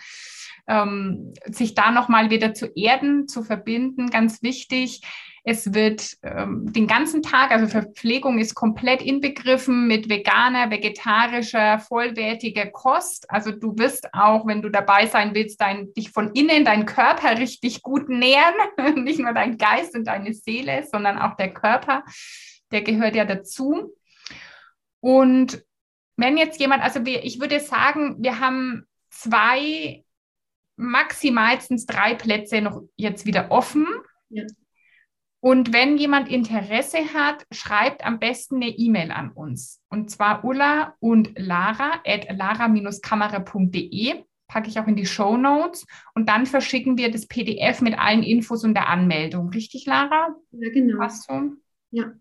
[0.69, 5.01] ähm, sich da nochmal wieder zu erden, zu verbinden, ganz wichtig.
[5.42, 12.66] Es wird ähm, den ganzen Tag, also Verpflegung ist komplett inbegriffen mit veganer, vegetarischer, vollwertiger
[12.66, 13.31] Kost.
[13.31, 17.38] Also du wirst auch, wenn du dabei sein willst, dein, dich von innen, deinen Körper
[17.38, 18.55] richtig gut nähren.
[19.05, 22.05] Nicht nur dein Geist und deine Seele, sondern auch der Körper.
[22.70, 23.94] Der gehört ja dazu.
[25.00, 25.64] Und
[26.16, 30.05] wenn jetzt jemand, also wir, ich würde sagen, wir haben zwei,
[30.76, 33.87] maximalstens drei Plätze noch jetzt wieder offen.
[34.29, 34.44] Ja.
[35.40, 39.81] Und wenn jemand Interesse hat, schreibt am besten eine E-Mail an uns.
[39.88, 46.29] Und zwar Ulla und Lara at lara-kamera.de packe ich auch in die Show Notes und
[46.29, 49.48] dann verschicken wir das PDF mit allen Infos und der Anmeldung.
[49.50, 50.35] Richtig, Lara?
[50.50, 50.98] Ja, genau.
[50.98, 51.53] Passt so?
[51.90, 52.12] Ja.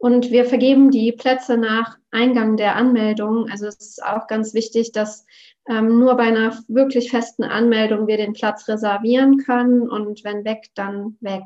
[0.00, 3.50] Und wir vergeben die Plätze nach Eingang der Anmeldung.
[3.50, 5.26] Also es ist auch ganz wichtig, dass
[5.68, 10.68] ähm, nur bei einer wirklich festen Anmeldung wir den Platz reservieren können und wenn weg,
[10.74, 11.42] dann weg.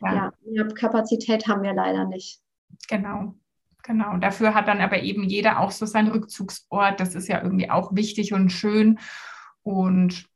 [0.00, 2.40] Ja, ja Kapazität haben wir leider nicht.
[2.88, 3.36] Genau.
[3.84, 6.98] Genau, dafür hat dann aber eben jeder auch so seinen Rückzugsort.
[6.98, 8.98] Das ist ja irgendwie auch wichtig und schön.
[9.62, 10.26] Und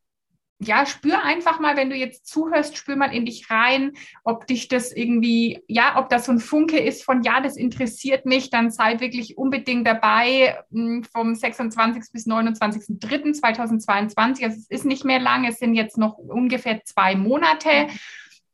[0.61, 4.69] ja, spür einfach mal, wenn du jetzt zuhörst, spür mal in dich rein, ob dich
[4.69, 8.71] das irgendwie, ja, ob das so ein Funke ist von, ja, das interessiert mich, dann
[8.71, 12.13] sei wirklich unbedingt dabei hm, vom 26.
[12.13, 14.45] bis 29.03.2022.
[14.45, 17.89] Also es ist nicht mehr lang, es sind jetzt noch ungefähr zwei Monate.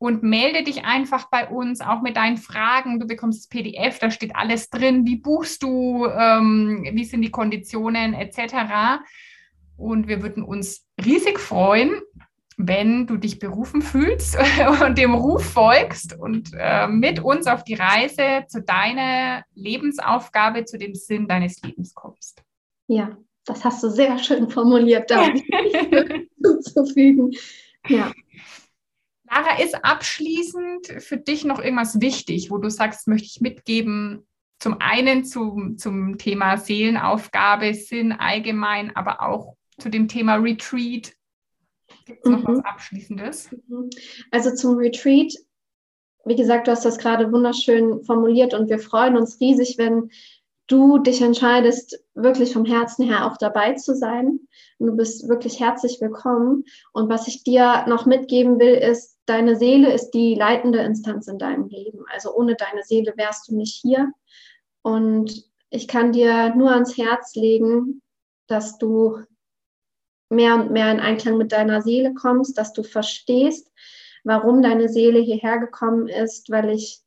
[0.03, 3.01] Und melde dich einfach bei uns, auch mit deinen Fragen.
[3.01, 5.05] Du bekommst das PDF, da steht alles drin.
[5.05, 6.07] Wie buchst du?
[6.07, 9.03] Ähm, wie sind die Konditionen etc.
[9.81, 12.03] Und wir würden uns riesig freuen,
[12.59, 14.37] wenn du dich berufen fühlst
[14.85, 20.77] und dem Ruf folgst und äh, mit uns auf die Reise zu deiner Lebensaufgabe, zu
[20.77, 22.43] dem Sinn deines Lebens kommst.
[22.89, 23.17] Ja,
[23.47, 25.27] das hast du sehr schön formuliert, da
[26.43, 27.31] zuzufügen.
[27.89, 28.13] Ja.
[29.31, 34.27] Lara, ist abschließend für dich noch irgendwas wichtig, wo du sagst, möchte ich mitgeben,
[34.59, 41.13] zum einen zum, zum Thema Seelenaufgabe, Sinn allgemein, aber auch zu dem Thema Retreat?
[42.07, 42.57] Gibt es noch mhm.
[42.57, 43.51] was Abschließendes?
[43.69, 43.91] Mhm.
[44.31, 45.35] Also zum Retreat,
[46.25, 50.11] wie gesagt, du hast das gerade wunderschön formuliert und wir freuen uns riesig, wenn
[50.71, 54.41] du dich entscheidest, wirklich vom Herzen her auch dabei zu sein.
[54.79, 56.65] Und du bist wirklich herzlich willkommen.
[56.93, 61.39] Und was ich dir noch mitgeben will, ist, deine Seele ist die leitende Instanz in
[61.39, 62.05] deinem Leben.
[62.13, 64.13] Also ohne deine Seele wärst du nicht hier.
[64.83, 68.01] Und ich kann dir nur ans Herz legen,
[68.47, 69.19] dass du
[70.31, 73.71] mehr und mehr in Einklang mit deiner Seele kommst, dass du verstehst,
[74.25, 77.01] warum deine Seele hierher gekommen ist, weil ich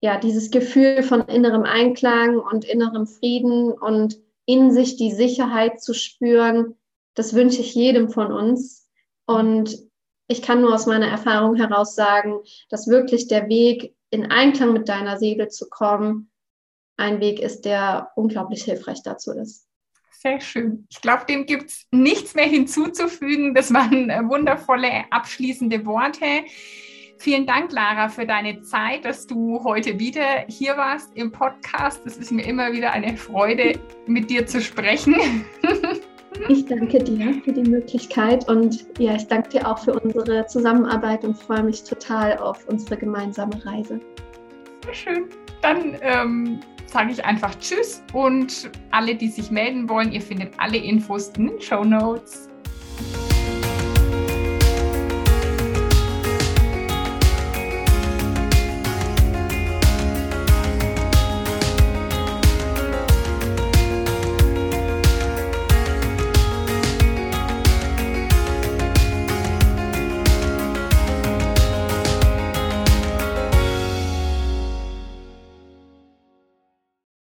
[0.00, 5.92] ja dieses Gefühl von innerem Einklang und innerem Frieden und in sich die Sicherheit zu
[5.92, 6.76] spüren,
[7.14, 8.88] das wünsche ich jedem von uns.
[9.26, 9.76] Und
[10.28, 14.88] ich kann nur aus meiner Erfahrung heraus sagen, dass wirklich der Weg in Einklang mit
[14.88, 16.30] deiner Seele zu kommen,
[16.96, 19.69] ein Weg ist, der unglaublich hilfreich dazu ist.
[20.10, 20.86] Sehr schön.
[20.90, 23.54] Ich glaube, dem gibt es nichts mehr hinzuzufügen.
[23.54, 26.44] Das waren äh, wundervolle abschließende Worte.
[27.18, 32.00] Vielen Dank, Lara, für deine Zeit, dass du heute wieder hier warst im Podcast.
[32.06, 35.16] Es ist mir immer wieder eine Freude, mit dir zu sprechen.
[36.48, 41.24] Ich danke dir für die Möglichkeit und ja, ich danke dir auch für unsere Zusammenarbeit
[41.24, 44.00] und freue mich total auf unsere gemeinsame Reise.
[44.84, 45.24] Sehr schön.
[45.62, 50.78] Dann ähm, sage ich einfach Tschüss und alle, die sich melden wollen, ihr findet alle
[50.78, 52.49] Infos in den Show Notes.